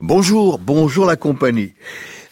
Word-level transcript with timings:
Bonjour, 0.00 0.58
bonjour 0.58 1.06
la 1.06 1.16
compagnie. 1.16 1.72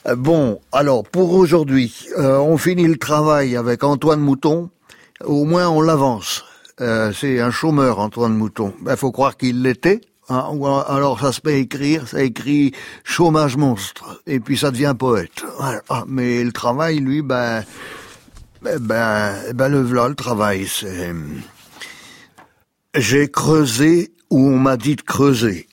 Euh, 0.06 0.16
Bon, 0.16 0.60
alors 0.72 1.04
pour 1.04 1.32
aujourd'hui, 1.32 2.06
euh, 2.18 2.38
on 2.38 2.56
finit 2.58 2.86
le 2.86 2.96
travail 2.96 3.56
avec 3.56 3.84
Antoine 3.84 4.20
Mouton. 4.20 4.70
Au 5.24 5.44
moins 5.44 5.68
on 5.68 5.80
l'avance. 5.80 6.44
Euh, 6.80 7.12
c'est 7.12 7.40
un 7.40 7.50
chômeur, 7.50 7.98
Antoine 7.98 8.34
Mouton. 8.34 8.72
Il 8.88 8.96
faut 8.96 9.12
croire 9.12 9.36
qu'il 9.36 9.62
l'était. 9.62 10.00
hein, 10.28 10.50
alors 10.88 11.20
ça 11.20 11.32
se 11.32 11.40
met 11.44 11.60
écrire, 11.60 12.08
ça 12.08 12.22
écrit 12.22 12.72
chômage 13.04 13.56
monstre. 13.56 14.22
Et 14.26 14.40
puis 14.40 14.56
ça 14.56 14.70
devient 14.70 14.94
poète. 14.98 15.44
Ah, 15.88 16.04
Mais 16.06 16.42
le 16.44 16.52
travail, 16.52 16.98
lui, 16.98 17.22
ben... 17.22 17.64
Ben, 18.60 18.78
ben, 18.80 19.34
ben 19.54 19.68
le 19.68 19.82
voilà 19.82 20.08
le 20.08 20.16
travail, 20.16 20.66
c'est... 20.66 21.14
J'ai 22.96 23.28
creusé 23.28 24.10
où 24.30 24.48
on 24.48 24.58
m'a 24.58 24.76
dit 24.76 24.96
de 24.96 25.02
creuser. 25.02 25.68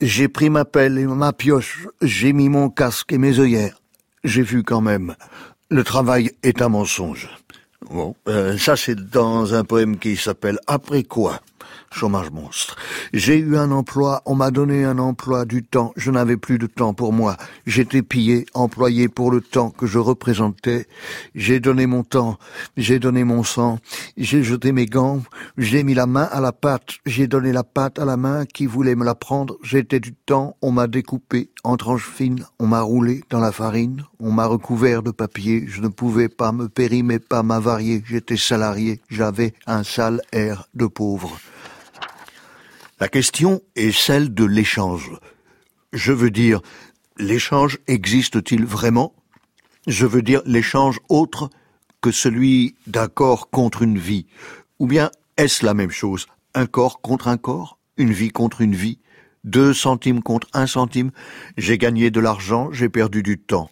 J'ai 0.00 0.28
pris 0.28 0.50
ma 0.50 0.64
pelle 0.64 0.98
et 0.98 1.06
ma 1.06 1.32
pioche, 1.32 1.86
j'ai 2.02 2.32
mis 2.32 2.48
mon 2.48 2.68
casque 2.68 3.12
et 3.12 3.18
mes 3.18 3.38
œillères. 3.38 3.80
J'ai 4.24 4.42
vu 4.42 4.62
quand 4.62 4.80
même. 4.80 5.14
Le 5.70 5.84
travail 5.84 6.30
est 6.42 6.62
un 6.62 6.68
mensonge. 6.68 7.28
Bon, 7.90 8.14
euh, 8.28 8.58
ça 8.58 8.76
c'est 8.76 8.96
dans 8.96 9.54
un 9.54 9.64
poème 9.64 9.98
qui 9.98 10.16
s'appelle 10.16 10.58
Après 10.66 11.04
quoi 11.04 11.40
Chômage 11.92 12.30
monstre. 12.30 12.76
J'ai 13.12 13.38
eu 13.38 13.56
un 13.56 13.70
emploi, 13.70 14.22
on 14.26 14.34
m'a 14.34 14.50
donné 14.50 14.84
un 14.84 14.98
emploi 14.98 15.44
du 15.44 15.62
temps, 15.62 15.92
je 15.96 16.10
n'avais 16.10 16.36
plus 16.36 16.58
de 16.58 16.66
temps 16.66 16.94
pour 16.94 17.12
moi. 17.12 17.36
J'étais 17.66 18.02
pillé, 18.02 18.46
employé 18.54 19.08
pour 19.08 19.30
le 19.30 19.40
temps 19.40 19.70
que 19.70 19.86
je 19.86 19.98
représentais. 19.98 20.86
J'ai 21.34 21.60
donné 21.60 21.86
mon 21.86 22.02
temps, 22.02 22.38
j'ai 22.76 22.98
donné 22.98 23.24
mon 23.24 23.42
sang, 23.44 23.78
j'ai 24.16 24.42
jeté 24.42 24.72
mes 24.72 24.86
gants, 24.86 25.22
j'ai 25.56 25.82
mis 25.84 25.94
la 25.94 26.06
main 26.06 26.28
à 26.30 26.40
la 26.40 26.52
pâte, 26.52 26.98
j'ai 27.06 27.26
donné 27.26 27.52
la 27.52 27.64
pâte 27.64 27.98
à 27.98 28.04
la 28.04 28.16
main 28.16 28.44
qui 28.44 28.66
voulait 28.66 28.94
me 28.94 29.04
la 29.04 29.14
prendre. 29.14 29.56
J'étais 29.62 30.00
du 30.00 30.12
temps, 30.12 30.56
on 30.62 30.72
m'a 30.72 30.86
découpé 30.86 31.50
en 31.64 31.76
tranches 31.76 32.08
fines, 32.08 32.44
on 32.58 32.66
m'a 32.66 32.82
roulé 32.82 33.24
dans 33.30 33.40
la 33.40 33.52
farine, 33.52 34.04
on 34.20 34.32
m'a 34.32 34.46
recouvert 34.46 35.02
de 35.02 35.10
papier, 35.10 35.64
je 35.66 35.80
ne 35.80 35.88
pouvais 35.88 36.28
pas 36.28 36.52
me 36.52 36.68
périmer, 36.68 37.18
pas 37.18 37.42
m'avarier, 37.42 38.02
j'étais 38.06 38.36
salarié, 38.36 39.00
j'avais 39.08 39.54
un 39.66 39.82
sale 39.82 40.20
air 40.32 40.68
de 40.74 40.86
pauvre. 40.86 41.38
La 42.98 43.08
question 43.08 43.60
est 43.74 43.92
celle 43.92 44.32
de 44.32 44.44
l'échange. 44.46 45.10
Je 45.92 46.12
veux 46.12 46.30
dire, 46.30 46.62
l'échange 47.18 47.78
existe-t-il 47.86 48.64
vraiment? 48.64 49.14
Je 49.86 50.06
veux 50.06 50.22
dire 50.22 50.40
l'échange 50.46 50.98
autre 51.10 51.50
que 52.00 52.10
celui 52.10 52.74
d'un 52.86 53.08
corps 53.08 53.50
contre 53.50 53.82
une 53.82 53.98
vie. 53.98 54.24
Ou 54.78 54.86
bien 54.86 55.10
est-ce 55.36 55.66
la 55.66 55.74
même 55.74 55.90
chose 55.90 56.26
Un 56.54 56.64
corps 56.64 57.02
contre 57.02 57.28
un 57.28 57.36
corps 57.36 57.78
Une 57.98 58.12
vie 58.12 58.30
contre 58.30 58.62
une 58.62 58.74
vie 58.74 58.98
Deux 59.44 59.74
centimes 59.74 60.22
contre 60.22 60.48
un 60.54 60.66
centime? 60.66 61.10
J'ai 61.58 61.76
gagné 61.76 62.10
de 62.10 62.20
l'argent, 62.20 62.72
j'ai 62.72 62.88
perdu 62.88 63.22
du 63.22 63.38
temps. 63.38 63.70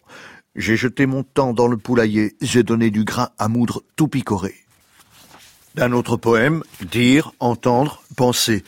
J'ai 0.55 0.77
jeté 0.77 1.06
mon 1.06 1.22
temps 1.22 1.55
dans 1.55 1.67
le 1.67 1.78
poulailler, 1.78 2.36
j'ai 2.42 2.62
donné 2.62 2.91
du 2.91 3.05
grain 3.05 3.30
à 3.39 3.48
moudre 3.48 3.84
tout 3.97 4.06
picoré. 4.06 4.55
D'un 5.77 5.92
autre 5.92 6.19
poème, 6.19 6.62
dire, 6.83 7.33
entendre, 7.41 8.02
penser. 8.17 8.62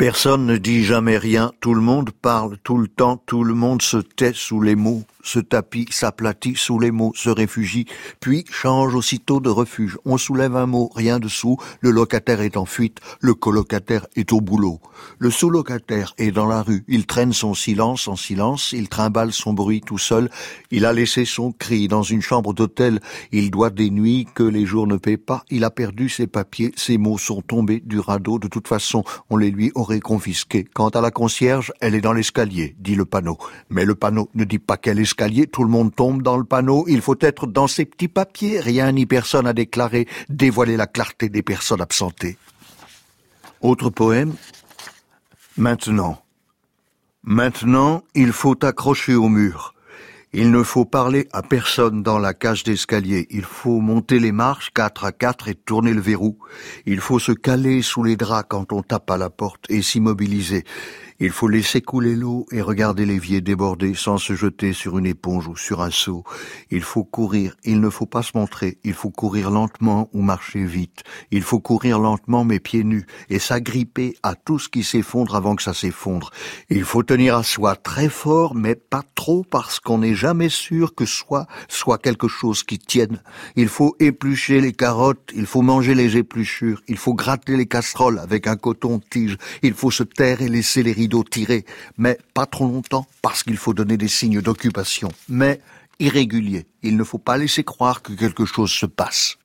Personne 0.00 0.46
ne 0.46 0.56
dit 0.56 0.82
jamais 0.82 1.18
rien, 1.18 1.52
tout 1.60 1.74
le 1.74 1.82
monde 1.82 2.10
parle 2.10 2.56
tout 2.64 2.78
le 2.78 2.88
temps, 2.88 3.22
tout 3.26 3.44
le 3.44 3.52
monde 3.52 3.82
se 3.82 3.98
tait 3.98 4.32
sous 4.34 4.62
les 4.62 4.74
mots, 4.74 5.02
se 5.22 5.38
tapit, 5.38 5.86
s'aplatit 5.90 6.54
sous 6.56 6.78
les 6.78 6.90
mots, 6.90 7.12
se 7.14 7.28
réfugie, 7.28 7.84
puis 8.18 8.46
change 8.50 8.94
aussitôt 8.94 9.40
de 9.40 9.50
refuge. 9.50 9.98
On 10.06 10.16
soulève 10.16 10.56
un 10.56 10.64
mot, 10.64 10.90
rien 10.94 11.18
dessous, 11.18 11.58
le 11.80 11.90
locataire 11.90 12.40
est 12.40 12.56
en 12.56 12.64
fuite, 12.64 12.98
le 13.20 13.34
colocataire 13.34 14.06
est 14.16 14.32
au 14.32 14.40
boulot. 14.40 14.80
Le 15.18 15.30
sous-locataire 15.30 16.14
est 16.16 16.30
dans 16.30 16.46
la 16.46 16.62
rue, 16.62 16.82
il 16.88 17.04
traîne 17.04 17.34
son 17.34 17.52
silence 17.52 18.08
en 18.08 18.16
silence, 18.16 18.72
il 18.72 18.88
trimballe 18.88 19.34
son 19.34 19.52
bruit 19.52 19.82
tout 19.82 19.98
seul, 19.98 20.30
il 20.70 20.86
a 20.86 20.94
laissé 20.94 21.26
son 21.26 21.52
cri 21.52 21.88
dans 21.88 22.02
une 22.02 22.22
chambre 22.22 22.54
d'hôtel, 22.54 23.00
il 23.32 23.50
doit 23.50 23.70
des 23.70 23.90
nuits 23.90 24.26
que 24.34 24.44
les 24.44 24.64
jours 24.64 24.86
ne 24.86 24.96
paient 24.96 25.18
pas, 25.18 25.44
il 25.50 25.64
a 25.64 25.70
perdu 25.70 26.08
ses 26.08 26.26
papiers, 26.26 26.72
ses 26.76 26.96
mots 26.96 27.18
sont 27.18 27.42
tombés 27.42 27.82
du 27.84 27.98
radeau, 27.98 28.38
de 28.38 28.48
toute 28.48 28.68
façon, 28.68 29.04
on 29.28 29.36
les 29.36 29.50
lui 29.50 29.72
aurait 29.74 29.89
confisqués. 29.98 30.64
Quant 30.72 30.90
à 30.90 31.00
la 31.00 31.10
concierge, 31.10 31.72
elle 31.80 31.96
est 31.96 32.00
dans 32.00 32.12
l'escalier, 32.12 32.76
dit 32.78 32.94
le 32.94 33.04
panneau. 33.04 33.38
Mais 33.70 33.84
le 33.84 33.96
panneau 33.96 34.30
ne 34.36 34.44
dit 34.44 34.60
pas 34.60 34.76
quel 34.76 35.00
escalier, 35.00 35.48
tout 35.48 35.64
le 35.64 35.70
monde 35.70 35.92
tombe 35.92 36.22
dans 36.22 36.36
le 36.36 36.44
panneau, 36.44 36.84
il 36.86 37.00
faut 37.00 37.16
être 37.20 37.48
dans 37.48 37.66
ses 37.66 37.84
petits 37.84 38.06
papiers, 38.06 38.60
rien 38.60 38.92
ni 38.92 39.06
personne 39.06 39.48
à 39.48 39.52
déclarer, 39.52 40.06
dévoiler 40.28 40.76
la 40.76 40.86
clarté 40.86 41.28
des 41.28 41.42
personnes 41.42 41.80
absentées. 41.80 42.38
Autre 43.60 43.90
poème. 43.90 44.34
Maintenant. 45.56 46.22
Maintenant, 47.24 48.04
il 48.14 48.32
faut 48.32 48.64
accrocher 48.64 49.14
au 49.14 49.28
mur. 49.28 49.74
Il 50.32 50.52
ne 50.52 50.62
faut 50.62 50.84
parler 50.84 51.26
à 51.32 51.42
personne 51.42 52.04
dans 52.04 52.20
la 52.20 52.34
cage 52.34 52.62
d'escalier. 52.62 53.26
Il 53.30 53.42
faut 53.42 53.80
monter 53.80 54.20
les 54.20 54.30
marches 54.30 54.70
quatre 54.72 55.04
à 55.04 55.10
quatre 55.10 55.48
et 55.48 55.56
tourner 55.56 55.92
le 55.92 56.00
verrou. 56.00 56.38
Il 56.86 57.00
faut 57.00 57.18
se 57.18 57.32
caler 57.32 57.82
sous 57.82 58.04
les 58.04 58.16
draps 58.16 58.46
quand 58.48 58.72
on 58.72 58.82
tape 58.82 59.10
à 59.10 59.16
la 59.16 59.28
porte 59.28 59.64
et 59.68 59.82
s'immobiliser. 59.82 60.62
Il 61.22 61.32
faut 61.32 61.48
laisser 61.48 61.82
couler 61.82 62.16
l'eau 62.16 62.46
et 62.50 62.62
regarder 62.62 63.04
l'évier 63.04 63.42
déborder 63.42 63.92
sans 63.92 64.16
se 64.16 64.32
jeter 64.32 64.72
sur 64.72 64.96
une 64.96 65.04
éponge 65.04 65.48
ou 65.48 65.56
sur 65.56 65.82
un 65.82 65.90
seau. 65.90 66.24
Il 66.70 66.80
faut 66.80 67.04
courir, 67.04 67.56
il 67.62 67.82
ne 67.82 67.90
faut 67.90 68.06
pas 68.06 68.22
se 68.22 68.30
montrer, 68.34 68.78
il 68.84 68.94
faut 68.94 69.10
courir 69.10 69.50
lentement 69.50 70.08
ou 70.14 70.22
marcher 70.22 70.64
vite. 70.64 71.02
Il 71.30 71.42
faut 71.42 71.60
courir 71.60 71.98
lentement 71.98 72.42
mais 72.44 72.58
pieds 72.58 72.84
nus 72.84 73.04
et 73.28 73.38
s'agripper 73.38 74.16
à 74.22 74.34
tout 74.34 74.58
ce 74.58 74.70
qui 74.70 74.82
s'effondre 74.82 75.36
avant 75.36 75.56
que 75.56 75.62
ça 75.62 75.74
s'effondre. 75.74 76.30
Il 76.70 76.84
faut 76.84 77.02
tenir 77.02 77.36
à 77.36 77.42
soi 77.42 77.76
très 77.76 78.08
fort 78.08 78.54
mais 78.54 78.74
pas 78.74 79.02
trop 79.14 79.44
parce 79.44 79.78
qu'on 79.78 79.98
n'est 79.98 80.14
jamais 80.14 80.48
sûr 80.48 80.94
que 80.94 81.04
soi 81.04 81.46
soit 81.68 81.98
quelque 81.98 82.28
chose 82.28 82.62
qui 82.62 82.78
tienne. 82.78 83.20
Il 83.56 83.68
faut 83.68 83.94
éplucher 84.00 84.62
les 84.62 84.72
carottes, 84.72 85.32
il 85.34 85.44
faut 85.44 85.60
manger 85.60 85.94
les 85.94 86.16
épluchures, 86.16 86.80
il 86.88 86.96
faut 86.96 87.12
gratter 87.12 87.58
les 87.58 87.66
casseroles 87.66 88.20
avec 88.20 88.46
un 88.46 88.56
coton-tige, 88.56 89.36
il 89.62 89.74
faut 89.74 89.90
se 89.90 90.02
taire 90.02 90.40
et 90.40 90.48
laisser 90.48 90.82
les 90.82 90.94
tirés, 91.22 91.64
mais 91.98 92.18
pas 92.34 92.46
trop 92.46 92.66
longtemps 92.66 93.06
parce 93.22 93.42
qu'il 93.42 93.56
faut 93.56 93.74
donner 93.74 93.96
des 93.96 94.08
signes 94.08 94.40
d'occupation, 94.40 95.10
mais 95.28 95.60
irréguliers. 95.98 96.66
Il 96.82 96.96
ne 96.96 97.04
faut 97.04 97.18
pas 97.18 97.36
laisser 97.36 97.64
croire 97.64 98.02
que 98.02 98.12
quelque 98.12 98.44
chose 98.44 98.70
se 98.70 98.86
passe. 98.86 99.36